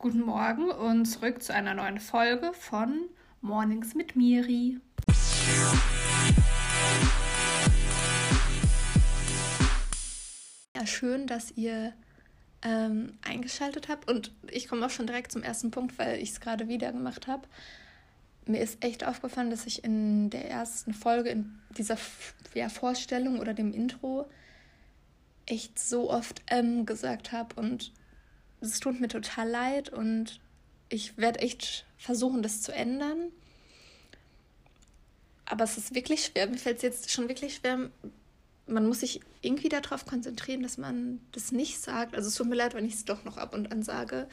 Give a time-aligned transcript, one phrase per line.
[0.00, 3.08] Guten Morgen und zurück zu einer neuen Folge von
[3.40, 4.78] Mornings mit Miri.
[10.76, 11.94] Ja, schön, dass ihr
[12.62, 16.40] ähm, eingeschaltet habt und ich komme auch schon direkt zum ersten Punkt, weil ich es
[16.40, 17.48] gerade wieder gemacht habe.
[18.46, 21.96] Mir ist echt aufgefallen, dass ich in der ersten Folge, in dieser
[22.54, 24.30] ja, Vorstellung oder dem Intro,
[25.44, 27.92] echt so oft ähm gesagt habe und
[28.60, 30.40] es tut mir total leid und
[30.88, 33.30] ich werde echt versuchen, das zu ändern.
[35.44, 36.48] Aber es ist wirklich schwer.
[36.48, 37.90] Mir fällt es jetzt schon wirklich schwer.
[38.66, 42.14] Man muss sich irgendwie darauf konzentrieren, dass man das nicht sagt.
[42.14, 44.28] Also es tut mir leid, wenn ich es doch noch ab und an sage.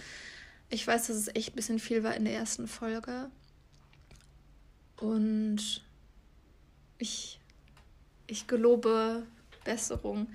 [0.70, 3.30] Ich weiß, dass es echt ein bisschen viel war in der ersten Folge.
[4.98, 5.84] Und
[6.98, 7.40] ich,
[8.28, 9.26] ich gelobe
[9.64, 10.28] Besserung.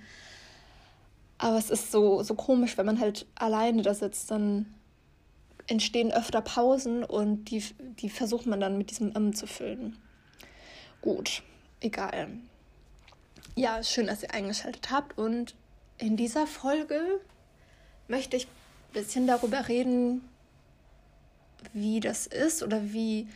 [1.40, 4.66] Aber es ist so, so komisch, wenn man halt alleine da sitzt, dann
[5.68, 7.64] entstehen öfter Pausen und die,
[7.98, 9.96] die versucht man dann mit diesem M zu füllen.
[11.00, 11.42] Gut,
[11.80, 12.28] egal.
[13.56, 15.54] Ja, schön, dass ihr eingeschaltet habt und
[15.96, 17.00] in dieser Folge
[18.06, 20.22] möchte ich ein bisschen darüber reden,
[21.72, 23.28] wie das ist oder wie,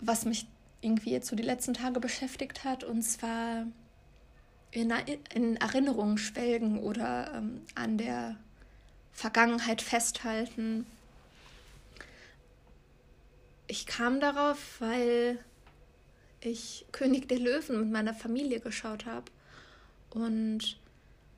[0.00, 0.46] was mich
[0.80, 2.82] irgendwie jetzt so die letzten Tage beschäftigt hat.
[2.82, 3.66] Und zwar
[4.70, 4.92] in,
[5.34, 8.36] in Erinnerungen schwelgen oder ähm, an der
[9.12, 10.86] Vergangenheit festhalten.
[13.66, 15.38] Ich kam darauf, weil
[16.40, 19.24] ich König der Löwen mit meiner Familie geschaut habe.
[20.10, 20.78] Und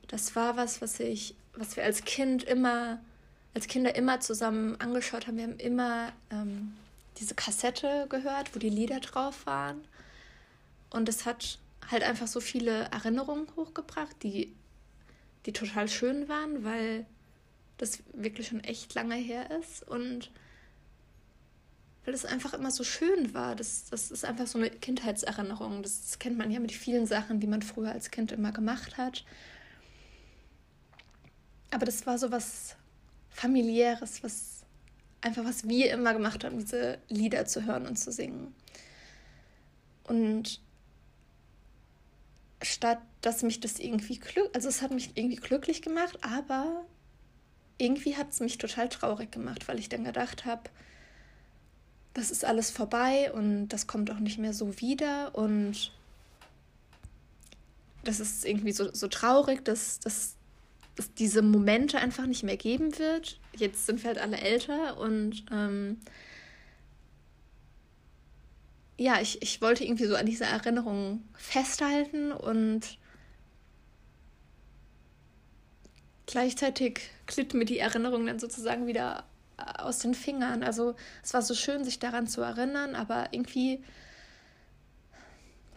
[0.07, 2.99] das war was, was ich, was wir als Kind immer,
[3.53, 5.37] als Kinder immer zusammen angeschaut haben.
[5.37, 6.73] Wir haben immer ähm,
[7.17, 9.81] diese Kassette gehört, wo die Lieder drauf waren.
[10.89, 14.55] Und es hat halt einfach so viele Erinnerungen hochgebracht, die,
[15.45, 17.05] die total schön waren, weil
[17.77, 20.31] das wirklich schon echt lange her ist und
[22.05, 23.55] weil es einfach immer so schön war.
[23.55, 25.83] Das, das ist einfach so eine Kindheitserinnerung.
[25.83, 28.97] Das, das kennt man ja mit vielen Sachen, die man früher als Kind immer gemacht
[28.97, 29.25] hat.
[31.71, 32.75] Aber das war so was
[33.29, 34.63] familiäres, was
[35.21, 38.53] einfach was wir immer gemacht haben, diese Lieder zu hören und zu singen.
[40.05, 40.61] Und
[42.61, 46.85] statt dass mich das irgendwie glück, also es hat mich irgendwie glücklich gemacht, aber
[47.77, 50.63] irgendwie hat es mich total traurig gemacht, weil ich dann gedacht habe,
[52.13, 55.91] das ist alles vorbei und das kommt auch nicht mehr so wieder und
[58.03, 60.35] das ist irgendwie so, so traurig, dass, dass
[60.95, 63.39] es diese Momente einfach nicht mehr geben wird.
[63.55, 65.97] Jetzt sind wir halt alle älter und ähm,
[68.99, 72.97] ja, ich, ich wollte irgendwie so an dieser Erinnerung festhalten und
[76.25, 79.23] gleichzeitig glitt mir die Erinnerung dann sozusagen wieder
[79.57, 80.63] äh, aus den Fingern.
[80.63, 83.81] Also es war so schön, sich daran zu erinnern, aber irgendwie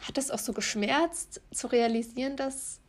[0.01, 2.81] hat es auch so geschmerzt, zu realisieren, dass,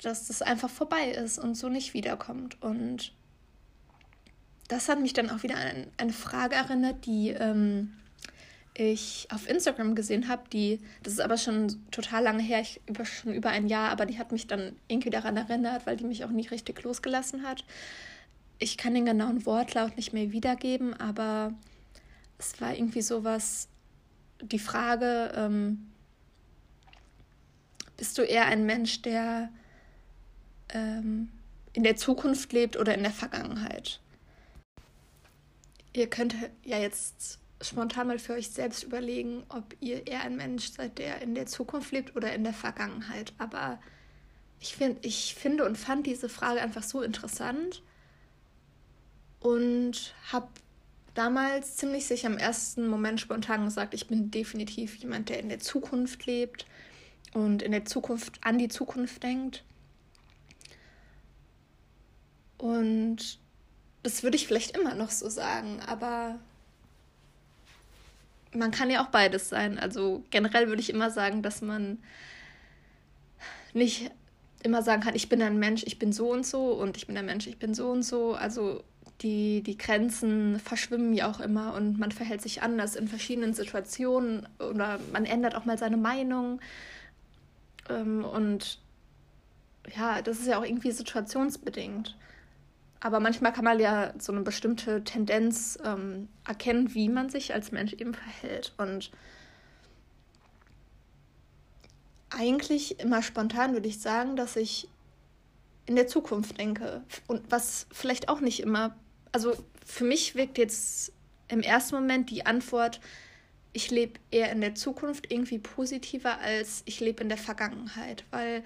[0.00, 2.62] dass das einfach vorbei ist und so nicht wiederkommt.
[2.62, 3.12] Und
[4.68, 7.92] das hat mich dann auch wieder an eine Frage erinnert, die ähm,
[8.78, 13.06] ich auf Instagram gesehen habe, die, das ist aber schon total lange her, ich, über,
[13.06, 16.24] schon über ein Jahr, aber die hat mich dann irgendwie daran erinnert, weil die mich
[16.24, 17.64] auch nie richtig losgelassen hat.
[18.58, 21.54] Ich kann den genauen Wortlaut nicht mehr wiedergeben, aber
[22.38, 23.68] es war irgendwie sowas,
[24.42, 25.90] die Frage, ähm,
[27.96, 29.48] bist du eher ein Mensch, der
[30.68, 31.30] ähm,
[31.72, 34.00] in der Zukunft lebt oder in der Vergangenheit?
[35.94, 40.70] Ihr könnt ja jetzt spontan mal für euch selbst überlegen, ob ihr eher ein Mensch
[40.70, 43.32] seid, der in der Zukunft lebt oder in der Vergangenheit.
[43.38, 43.78] Aber
[44.60, 47.82] ich, find, ich finde und fand diese Frage einfach so interessant
[49.40, 50.48] und habe
[51.14, 55.60] damals ziemlich sicher im ersten Moment spontan gesagt, ich bin definitiv jemand, der in der
[55.60, 56.66] Zukunft lebt
[57.32, 59.64] und in der Zukunft an die Zukunft denkt.
[62.58, 63.38] Und
[64.02, 66.38] das würde ich vielleicht immer noch so sagen, aber
[68.56, 69.78] man kann ja auch beides sein.
[69.78, 71.98] Also generell würde ich immer sagen, dass man
[73.72, 74.10] nicht
[74.62, 77.16] immer sagen kann, ich bin ein Mensch, ich bin so und so und ich bin
[77.16, 78.34] ein Mensch, ich bin so und so.
[78.34, 78.82] Also
[79.22, 84.48] die, die Grenzen verschwimmen ja auch immer und man verhält sich anders in verschiedenen Situationen
[84.58, 86.60] oder man ändert auch mal seine Meinung.
[87.88, 88.78] Ähm, und
[89.96, 92.16] ja, das ist ja auch irgendwie situationsbedingt.
[93.00, 97.72] Aber manchmal kann man ja so eine bestimmte Tendenz ähm, erkennen, wie man sich als
[97.72, 98.72] Mensch eben verhält.
[98.78, 99.10] Und
[102.30, 104.88] eigentlich immer spontan würde ich sagen, dass ich
[105.86, 107.02] in der Zukunft denke.
[107.26, 108.96] Und was vielleicht auch nicht immer,
[109.32, 109.54] also
[109.84, 111.12] für mich wirkt jetzt
[111.48, 113.00] im ersten Moment die Antwort,
[113.72, 118.64] ich lebe eher in der Zukunft irgendwie positiver als ich lebe in der Vergangenheit, weil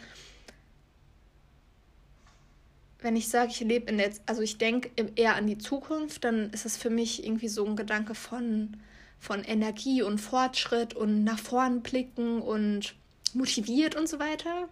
[3.03, 6.51] wenn ich sage, ich lebe in der, also ich denke eher an die Zukunft, dann
[6.51, 8.77] ist es für mich irgendwie so ein Gedanke von,
[9.19, 12.95] von Energie und Fortschritt und nach vorn blicken und
[13.33, 14.69] motiviert und so weiter.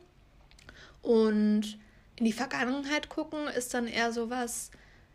[1.02, 1.78] Und
[2.16, 4.70] in die Vergangenheit gucken ist dann eher so was,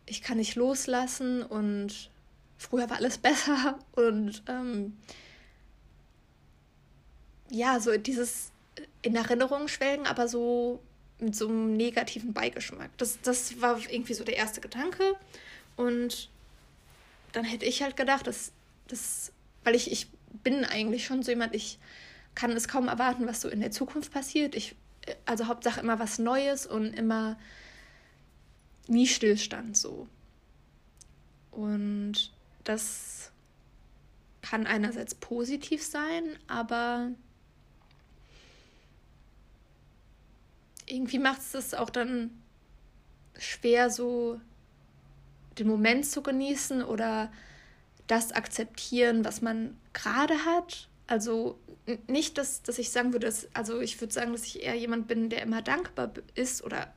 [0.06, 2.10] ich kann nicht loslassen und
[2.56, 4.96] früher war alles besser und ähm,
[7.50, 8.50] ja, so dieses
[9.02, 10.80] in Erinnerung schwelgen, aber so
[11.24, 12.90] mit so einem negativen Beigeschmack.
[12.98, 15.16] Das, das war irgendwie so der erste Gedanke.
[15.76, 16.28] Und
[17.32, 18.52] dann hätte ich halt gedacht, dass
[18.88, 19.32] das,
[19.64, 20.08] weil ich, ich
[20.42, 21.78] bin eigentlich schon so jemand, ich
[22.34, 24.54] kann es kaum erwarten, was so in der Zukunft passiert.
[24.54, 24.74] Ich,
[25.26, 27.38] also Hauptsache immer was Neues und immer
[28.86, 30.08] nie Stillstand so.
[31.50, 32.32] Und
[32.64, 33.30] das
[34.42, 37.10] kann einerseits positiv sein, aber
[40.86, 42.30] irgendwie macht es das auch dann
[43.38, 44.40] schwer, so
[45.58, 47.32] den Moment zu genießen oder
[48.06, 50.88] das akzeptieren, was man gerade hat.
[51.06, 51.58] Also
[52.06, 55.06] nicht, dass, dass ich sagen würde, dass, also ich würde sagen, dass ich eher jemand
[55.06, 56.92] bin, der immer dankbar ist oder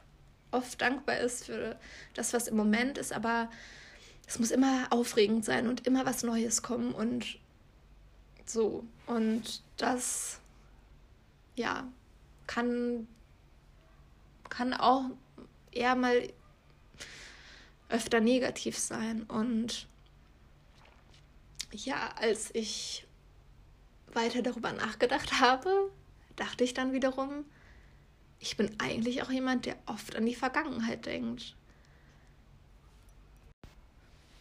[0.52, 1.78] oft dankbar ist für
[2.14, 3.50] das, was im Moment ist, aber
[4.28, 7.38] es muss immer aufregend sein und immer was Neues kommen und
[8.46, 8.84] so.
[9.06, 10.40] Und das,
[11.56, 11.88] ja,
[12.46, 13.08] kann
[14.50, 15.06] kann auch
[15.72, 16.32] eher mal
[17.90, 19.24] öfter negativ sein.
[19.24, 19.88] Und
[21.72, 23.06] ja, als ich
[24.14, 25.92] weiter darüber nachgedacht habe,
[26.36, 27.46] dachte ich dann wiederum,
[28.40, 31.56] ich bin eigentlich auch jemand, der oft an die Vergangenheit denkt.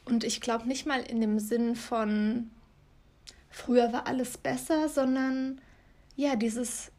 [0.04, 2.50] Und ich glaube nicht mal in dem Sinn von
[3.50, 5.60] früher war alles besser, sondern
[6.14, 6.92] ja, dieses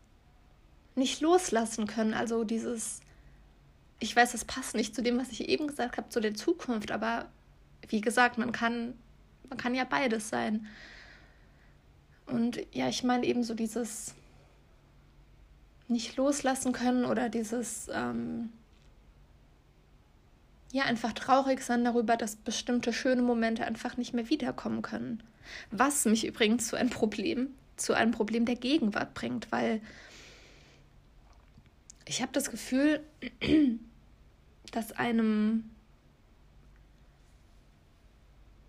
[0.97, 2.13] nicht loslassen können.
[2.13, 2.99] Also dieses,
[3.99, 6.91] ich weiß, das passt nicht zu dem, was ich eben gesagt habe, zu der Zukunft,
[6.91, 7.27] aber
[7.87, 8.93] wie gesagt, man kann,
[9.49, 10.67] man kann ja beides sein.
[12.25, 14.13] Und ja, ich meine eben so dieses
[15.87, 18.49] nicht loslassen können oder dieses ähm,
[20.73, 25.23] ja einfach traurig sein darüber, dass bestimmte schöne Momente einfach nicht mehr wiederkommen können.
[25.71, 29.81] Was mich übrigens zu einem Problem, zu einem Problem der Gegenwart bringt, weil
[32.07, 33.01] ich habe das Gefühl,
[34.71, 35.69] dass einem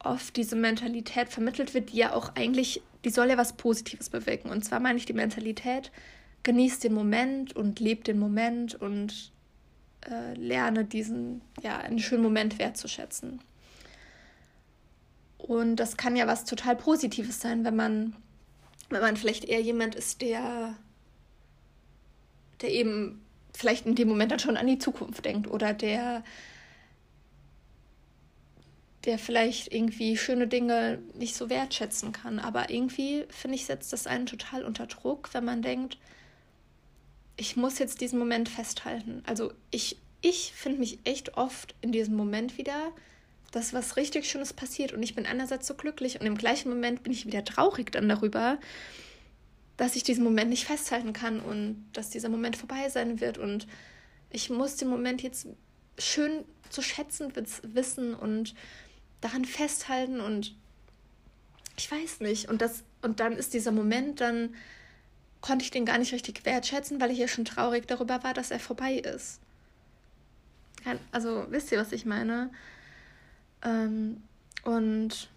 [0.00, 4.50] oft diese Mentalität vermittelt wird, die ja auch eigentlich, die soll ja was Positives bewirken.
[4.50, 5.90] Und zwar meine ich die Mentalität,
[6.43, 9.32] genieß den Moment und lebe den Moment und
[10.08, 13.41] äh, lerne diesen, ja, einen schönen Moment wertzuschätzen.
[15.37, 18.17] Und das kann ja was total Positives sein, wenn man,
[18.88, 20.76] wenn man vielleicht eher jemand ist, der,
[22.61, 23.20] der eben
[23.58, 26.22] vielleicht in dem Moment dann schon an die Zukunft denkt oder der,
[29.05, 32.38] der vielleicht irgendwie schöne Dinge nicht so wertschätzen kann.
[32.38, 35.99] Aber irgendwie, finde ich, setzt das einen total unter Druck, wenn man denkt,
[37.37, 39.25] ich muss jetzt diesen Moment festhalten.
[39.26, 42.93] Also ich, ich finde mich echt oft in diesem Moment wieder,
[43.50, 47.03] dass was richtig Schönes passiert und ich bin einerseits so glücklich und im gleichen Moment
[47.03, 48.58] bin ich wieder traurig dann darüber,
[49.79, 53.39] dass ich diesen Moment nicht festhalten kann und dass dieser Moment vorbei sein wird.
[53.39, 53.67] Und
[54.29, 55.47] ich muss den Moment jetzt
[55.97, 57.32] schön zu schätzen
[57.63, 58.55] wissen und
[59.20, 60.55] daran festhalten und
[61.79, 62.49] ich weiß nicht.
[62.49, 64.55] Und das, und dann ist dieser Moment, dann
[65.41, 68.51] konnte ich den gar nicht richtig wertschätzen, weil ich ja schon traurig darüber war, dass
[68.51, 69.41] er vorbei ist.
[71.13, 72.51] Also, wisst ihr, was ich meine?
[73.63, 74.23] Ähm,
[74.65, 75.29] und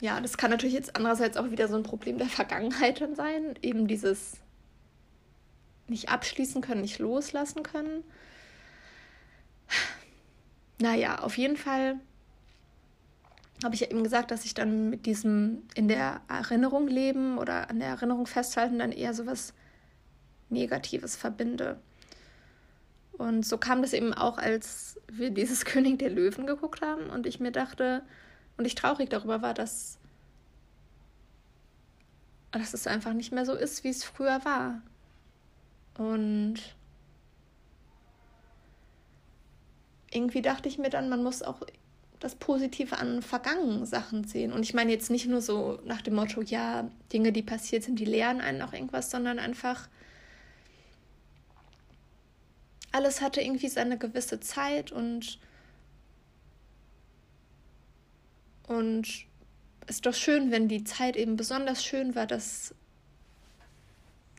[0.00, 3.54] ja, das kann natürlich jetzt andererseits auch wieder so ein Problem der Vergangenheit dann sein.
[3.62, 4.38] Eben dieses
[5.88, 8.04] nicht abschließen können, nicht loslassen können.
[10.80, 12.00] Naja, auf jeden Fall
[13.62, 17.70] habe ich ja eben gesagt, dass ich dann mit diesem in der Erinnerung leben oder
[17.70, 19.54] an der Erinnerung festhalten dann eher so was
[20.50, 21.80] Negatives verbinde.
[23.12, 27.26] Und so kam das eben auch, als wir dieses König der Löwen geguckt haben und
[27.26, 28.02] ich mir dachte,
[28.56, 29.98] und ich traurig darüber war, dass,
[32.52, 34.80] dass es einfach nicht mehr so ist, wie es früher war.
[35.98, 36.56] Und
[40.10, 41.62] irgendwie dachte ich mir dann, man muss auch
[42.20, 44.52] das Positive an vergangenen Sachen sehen.
[44.52, 47.98] Und ich meine jetzt nicht nur so nach dem Motto, ja, Dinge, die passiert sind,
[47.98, 49.88] die lehren einen auch irgendwas, sondern einfach
[52.92, 55.40] alles hatte irgendwie seine gewisse Zeit und
[58.66, 59.26] und
[59.86, 62.74] es ist doch schön, wenn die Zeit eben besonders schön war, dass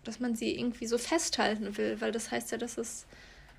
[0.04, 3.08] dass man sie irgendwie so festhalten will, weil das heißt ja, dass es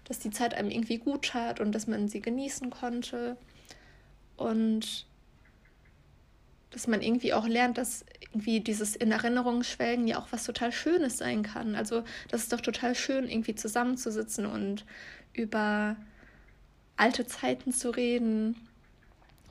[0.05, 3.37] dass die Zeit einem irgendwie gut tat und dass man sie genießen konnte
[4.37, 5.07] und
[6.71, 10.71] dass man irgendwie auch lernt, dass irgendwie dieses in Erinnerung schwelgen ja auch was total
[10.71, 11.75] Schönes sein kann.
[11.75, 14.85] Also das ist doch total schön, irgendwie zusammenzusitzen und
[15.33, 15.97] über
[16.97, 18.57] alte Zeiten zu reden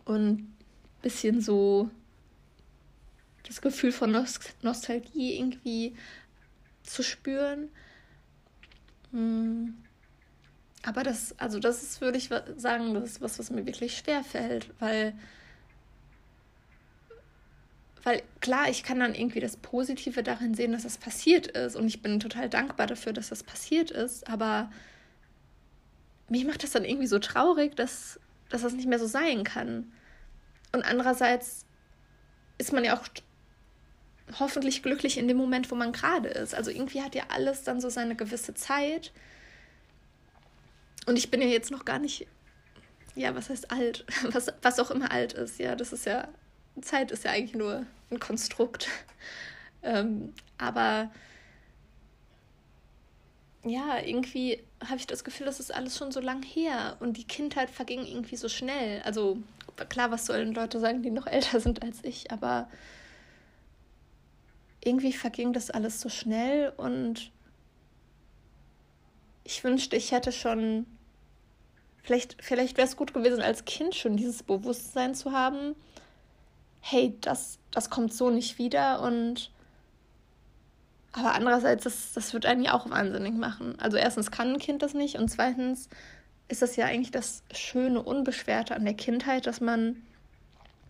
[0.06, 0.55] und
[1.06, 1.92] bisschen so
[3.44, 4.12] das Gefühl von
[4.64, 5.96] Nostalgie irgendwie
[6.82, 7.70] zu spüren.
[9.12, 9.76] Hm.
[10.82, 14.24] Aber das, also das ist, würde ich sagen, das ist was, was mir wirklich schwer
[14.24, 15.14] fällt, weil
[18.04, 21.76] weil klar, ich kann dann irgendwie das Positive darin sehen, dass das passiert ist.
[21.76, 24.28] Und ich bin total dankbar dafür, dass das passiert ist.
[24.28, 24.72] Aber
[26.30, 28.20] mich macht das dann irgendwie so traurig, dass,
[28.50, 29.92] dass das nicht mehr so sein kann.
[30.76, 31.66] Und andererseits
[32.58, 33.08] ist man ja auch
[34.40, 36.54] hoffentlich glücklich in dem Moment, wo man gerade ist.
[36.54, 39.14] Also irgendwie hat ja alles dann so seine gewisse Zeit.
[41.06, 42.28] Und ich bin ja jetzt noch gar nicht,
[43.16, 44.06] ja, was heißt alt?
[44.34, 45.60] Was, was auch immer alt ist.
[45.60, 46.28] Ja, das ist ja,
[46.82, 48.90] Zeit ist ja eigentlich nur ein Konstrukt.
[49.82, 51.10] ähm, aber
[53.64, 57.24] ja, irgendwie habe ich das Gefühl, das ist alles schon so lang her und die
[57.26, 59.02] Kindheit verging irgendwie so schnell.
[59.04, 59.38] Also
[59.90, 62.70] klar, was sollen Leute sagen, die noch älter sind als ich, aber
[64.84, 67.32] irgendwie verging das alles so schnell und
[69.44, 70.86] ich wünschte, ich hätte schon,
[72.04, 75.76] vielleicht, vielleicht wäre es gut gewesen, als Kind schon dieses Bewusstsein zu haben,
[76.82, 79.52] hey, das, das kommt so nicht wieder und
[81.12, 83.80] aber andererseits, das, das wird einen ja auch wahnsinnig machen.
[83.80, 85.88] Also erstens kann ein Kind das nicht und zweitens
[86.48, 90.04] ist das ja eigentlich das schöne, unbeschwerte an der Kindheit, dass man,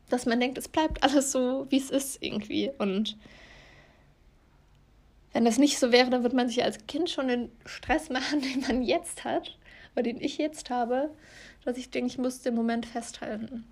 [0.09, 2.71] dass man denkt, es bleibt alles so, wie es ist irgendwie.
[2.77, 3.17] Und
[5.33, 8.41] wenn das nicht so wäre, dann würde man sich als Kind schon den Stress machen,
[8.41, 9.57] den man jetzt hat,
[9.93, 11.09] oder den ich jetzt habe,
[11.63, 13.65] dass ich denke, ich muss den Moment festhalten.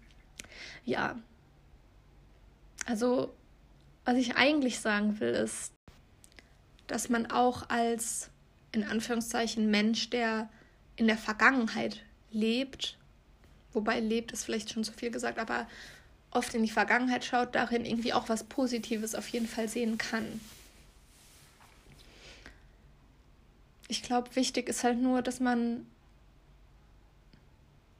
[0.86, 1.18] Ja,
[2.86, 3.34] also,
[4.06, 5.74] was ich eigentlich sagen will, ist,
[6.88, 8.30] dass man auch als
[8.74, 10.50] in Anführungszeichen Mensch, der
[10.96, 12.98] in der Vergangenheit lebt,
[13.74, 15.68] wobei lebt ist vielleicht schon zu viel gesagt, aber
[16.32, 20.42] oft in die Vergangenheit schaut, darin irgendwie auch was Positives auf jeden Fall sehen kann.
[23.88, 25.86] Ich glaube, wichtig ist halt nur, dass man,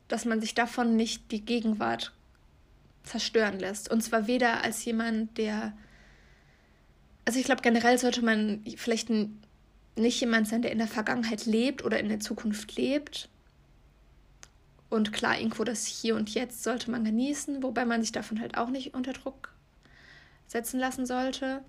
[0.08, 2.12] dass man sich davon nicht die Gegenwart
[3.04, 3.92] zerstören lässt.
[3.92, 5.74] Und zwar weder als jemand, der.
[7.26, 9.10] Also ich glaube, generell sollte man vielleicht
[9.96, 13.30] nicht jemand sein, der in der Vergangenheit lebt oder in der Zukunft lebt.
[14.90, 18.58] Und klar, irgendwo das Hier und Jetzt sollte man genießen, wobei man sich davon halt
[18.58, 19.52] auch nicht unter Druck
[20.48, 21.64] setzen lassen sollte.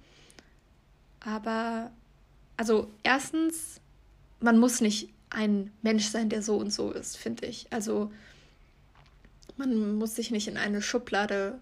[1.21, 1.91] Aber,
[2.57, 3.81] also erstens,
[4.41, 7.67] man muss nicht ein Mensch sein, der so und so ist, finde ich.
[7.71, 8.13] Also
[9.57, 11.59] man muss sich nicht in eine Schublade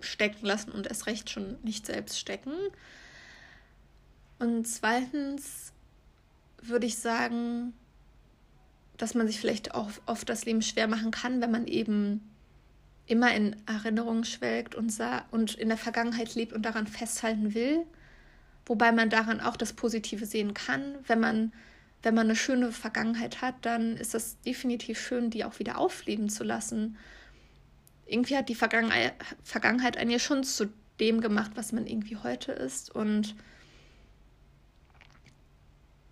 [0.00, 2.52] stecken lassen und erst recht schon nicht selbst stecken.
[4.44, 5.72] Und zweitens
[6.60, 7.72] würde ich sagen,
[8.98, 12.20] dass man sich vielleicht auch oft das Leben schwer machen kann, wenn man eben
[13.06, 14.94] immer in Erinnerungen schwelgt und,
[15.30, 17.86] und in der Vergangenheit lebt und daran festhalten will.
[18.66, 21.52] Wobei man daran auch das Positive sehen kann, wenn man
[22.02, 26.28] wenn man eine schöne Vergangenheit hat, dann ist es definitiv schön, die auch wieder aufleben
[26.28, 26.98] zu lassen.
[28.04, 30.70] Irgendwie hat die Vergangenheit, Vergangenheit einen ja schon zu
[31.00, 32.94] dem gemacht, was man irgendwie heute ist.
[32.94, 33.34] Und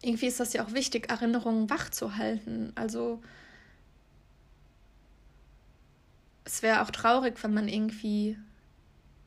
[0.02, 2.72] irgendwie ist das ja auch wichtig, Erinnerungen wach zu halten.
[2.74, 3.22] Also
[6.44, 8.36] es wäre auch traurig, wenn man irgendwie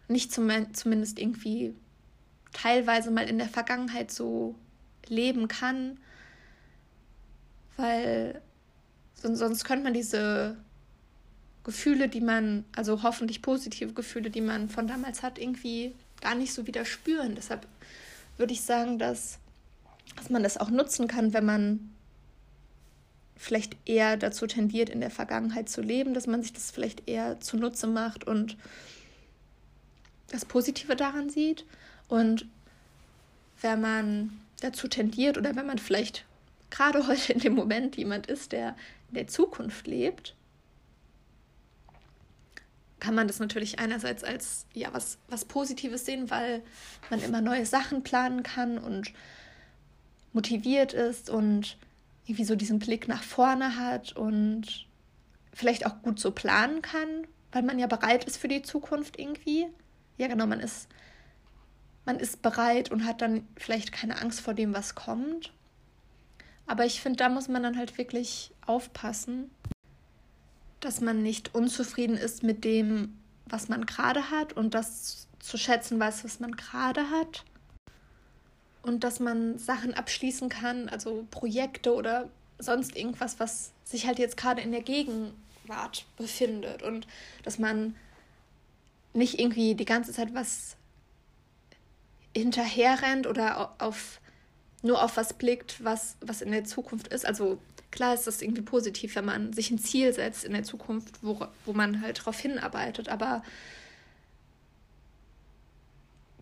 [0.07, 1.73] nicht zum, zumindest irgendwie
[2.53, 4.55] teilweise mal in der Vergangenheit so
[5.07, 5.97] leben kann
[7.77, 8.41] weil
[9.13, 10.57] sonst, sonst könnte man diese
[11.63, 16.53] Gefühle, die man, also hoffentlich positive Gefühle, die man von damals hat, irgendwie gar nicht
[16.53, 17.35] so wieder spüren.
[17.35, 17.67] Deshalb
[18.37, 19.39] würde ich sagen, dass,
[20.15, 21.95] dass man das auch nutzen kann, wenn man
[23.35, 27.39] vielleicht eher dazu tendiert, in der Vergangenheit zu leben, dass man sich das vielleicht eher
[27.41, 28.57] zunutze macht und
[30.29, 31.65] das Positive daran sieht.
[32.07, 32.45] Und
[33.61, 36.25] wenn man dazu tendiert oder wenn man vielleicht
[36.69, 38.75] gerade heute in dem Moment jemand ist, der
[39.09, 40.35] in der Zukunft lebt,
[42.99, 46.63] kann man das natürlich einerseits als ja was, was Positives sehen, weil
[47.09, 49.11] man immer neue Sachen planen kann und
[50.35, 51.77] motiviert ist und
[52.25, 54.87] irgendwie so diesen Blick nach vorne hat und
[55.53, 59.67] vielleicht auch gut so planen kann, weil man ja bereit ist für die Zukunft irgendwie.
[60.17, 60.89] Ja, genau, man ist,
[62.05, 65.53] man ist bereit und hat dann vielleicht keine Angst vor dem, was kommt.
[66.67, 69.49] Aber ich finde, da muss man dann halt wirklich aufpassen,
[70.79, 75.99] dass man nicht unzufrieden ist mit dem, was man gerade hat und das zu schätzen
[75.99, 77.45] weiß, was man gerade hat.
[78.85, 84.37] Und dass man Sachen abschließen kann, also Projekte oder sonst irgendwas, was sich halt jetzt
[84.37, 86.83] gerade in der Gegenwart befindet.
[86.83, 87.07] Und
[87.43, 87.95] dass man
[89.13, 90.75] nicht irgendwie die ganze Zeit was
[92.35, 94.19] hinterherrennt oder auf
[94.83, 97.25] nur auf was blickt, was, was in der Zukunft ist.
[97.25, 97.57] Also
[97.89, 101.47] klar ist das irgendwie positiv, wenn man sich ein Ziel setzt in der Zukunft, wo,
[101.65, 103.09] wo man halt darauf hinarbeitet.
[103.09, 103.41] Aber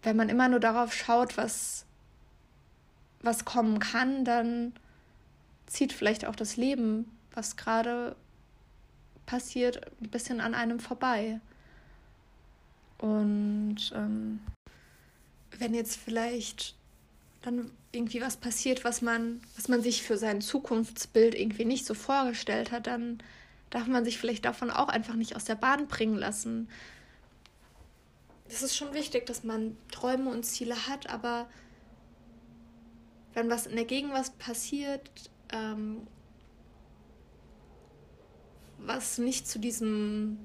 [0.02, 1.86] wenn man immer nur darauf schaut, was,
[3.24, 4.74] was kommen kann, dann
[5.66, 8.16] zieht vielleicht auch das Leben, was gerade
[9.26, 11.40] passiert, ein bisschen an einem vorbei.
[13.00, 14.40] Und ähm,
[15.58, 16.76] wenn jetzt vielleicht
[17.42, 21.94] dann irgendwie was passiert, was man, was man sich für sein Zukunftsbild irgendwie nicht so
[21.94, 23.22] vorgestellt hat, dann
[23.70, 26.70] darf man sich vielleicht davon auch einfach nicht aus der Bahn bringen lassen.
[28.48, 31.48] Es ist schon wichtig, dass man Träume und Ziele hat, aber
[33.34, 35.10] wenn was in der Gegenwart passiert,
[35.52, 36.08] ähm,
[38.78, 40.38] was nicht zu diesem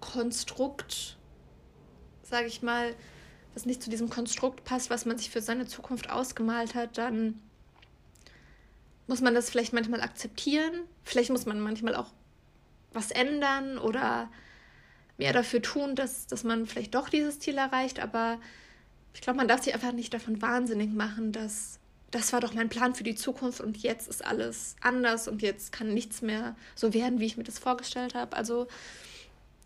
[0.00, 1.16] Konstrukt,
[2.22, 2.94] sage ich mal,
[3.54, 7.40] was nicht zu diesem Konstrukt passt, was man sich für seine Zukunft ausgemalt hat, dann
[9.06, 10.82] muss man das vielleicht manchmal akzeptieren.
[11.02, 12.12] Vielleicht muss man manchmal auch
[12.92, 14.30] was ändern oder
[15.16, 18.00] mehr dafür tun, dass, dass man vielleicht doch dieses Ziel erreicht.
[18.00, 18.38] Aber
[19.14, 21.80] ich glaube, man darf sich einfach nicht davon wahnsinnig machen, dass
[22.10, 25.72] das war doch mein Plan für die Zukunft und jetzt ist alles anders und jetzt
[25.72, 28.36] kann nichts mehr so werden, wie ich mir das vorgestellt habe.
[28.36, 28.66] Also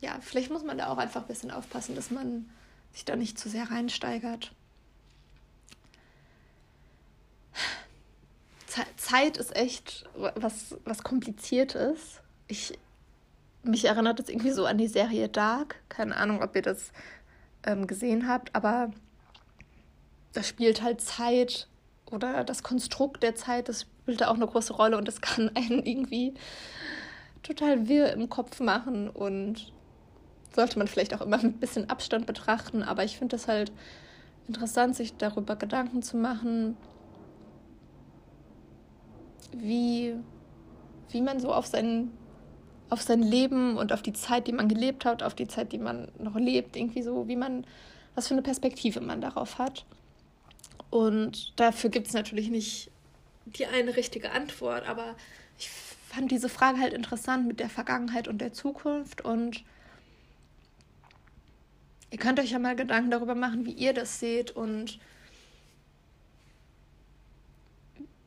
[0.01, 2.51] ja, vielleicht muss man da auch einfach ein bisschen aufpassen, dass man
[2.93, 4.53] sich da nicht zu sehr reinsteigert.
[8.97, 12.21] Zeit ist echt was, was Kompliziertes.
[12.49, 12.79] Ich,
[13.63, 15.77] mich erinnert es irgendwie so an die Serie Dark.
[15.89, 16.91] Keine Ahnung, ob ihr das
[17.65, 18.91] ähm, gesehen habt, aber
[20.33, 21.69] da spielt halt Zeit
[22.13, 25.51] oder das Konstrukt der Zeit, das spielt da auch eine große Rolle und das kann
[25.55, 26.35] einen irgendwie
[27.43, 29.73] total wirr im Kopf machen und
[30.55, 33.73] sollte man vielleicht auch immer mit ein bisschen Abstand betrachten, aber ich finde es halt
[34.49, 36.77] interessant, sich darüber Gedanken zu machen,
[39.53, 40.15] wie,
[41.11, 42.11] wie man so auf sein,
[42.91, 45.79] auf sein Leben und auf die Zeit, die man gelebt hat, auf die Zeit, die
[45.79, 47.65] man noch lebt, irgendwie so, wie man,
[48.15, 49.85] was für eine Perspektive man darauf hat.
[50.93, 52.91] Und dafür gibt es natürlich nicht
[53.47, 55.17] die eine richtige Antwort, aber
[55.59, 59.65] ich fand diese Frage halt interessant mit der Vergangenheit und der Zukunft und
[62.11, 64.99] Ihr könnt euch ja mal Gedanken darüber machen, wie ihr das seht und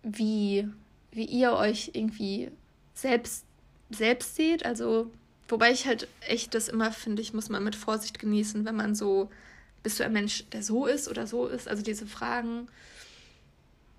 [0.02, 0.68] wie,
[1.12, 2.50] wie ihr euch irgendwie
[2.96, 3.46] selbst,
[3.92, 4.66] selbst seht.
[4.66, 5.12] Also,
[5.48, 8.96] wobei ich halt echt das immer finde, ich muss man mit Vorsicht genießen, wenn man
[8.96, 9.30] so,
[9.86, 11.68] bist du ein Mensch, der so ist oder so ist?
[11.68, 12.68] Also diese Fragen,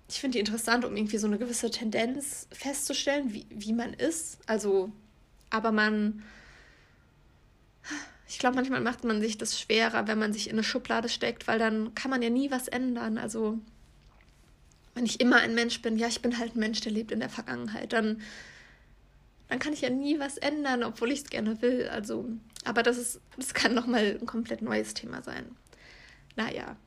[0.09, 4.37] ich finde die interessant, um irgendwie so eine gewisse Tendenz festzustellen, wie, wie man ist.
[4.47, 4.91] Also,
[5.49, 6.23] aber man
[8.27, 11.47] ich glaube, manchmal macht man sich das schwerer, wenn man sich in eine Schublade steckt,
[11.47, 13.17] weil dann kann man ja nie was ändern.
[13.17, 13.57] Also,
[14.93, 17.21] wenn ich immer ein Mensch bin, ja, ich bin halt ein Mensch, der lebt in
[17.21, 18.21] der Vergangenheit, dann,
[19.47, 21.87] dann kann ich ja nie was ändern, obwohl ich es gerne will.
[21.87, 22.25] Also,
[22.65, 25.45] aber das ist, das kann nochmal ein komplett neues Thema sein.
[26.37, 26.77] Naja.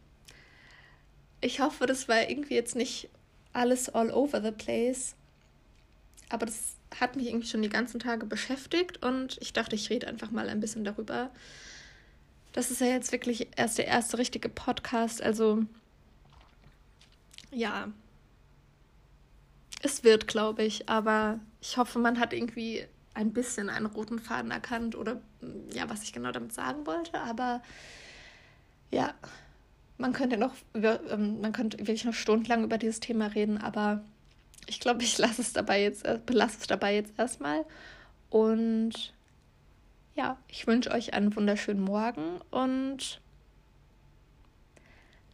[1.43, 3.11] Ich hoffe, das war irgendwie jetzt nicht
[3.53, 5.15] alles all over the place.
[6.31, 10.07] Aber das hat mich irgendwie schon die ganzen Tage beschäftigt und ich dachte, ich rede
[10.07, 11.31] einfach mal ein bisschen darüber.
[12.53, 15.65] Das ist ja jetzt wirklich erst der erste richtige Podcast, also
[17.53, 17.89] ja,
[19.83, 24.51] es wird, glaube ich, aber ich hoffe, man hat irgendwie ein bisschen einen roten Faden
[24.51, 25.21] erkannt oder
[25.73, 27.63] ja, was ich genau damit sagen wollte, aber
[28.91, 29.15] ja,
[29.99, 34.03] man könnte noch, ähm, man könnte wirklich noch stundenlang über dieses Thema reden, aber
[34.67, 37.65] ich glaube, ich lasse es dabei jetzt, äh, belasse es dabei jetzt erstmal.
[38.31, 39.13] Und
[40.15, 43.21] ja, ich wünsche euch einen wunderschönen Morgen und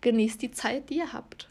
[0.00, 1.48] genießt die Zeit, die ihr habt.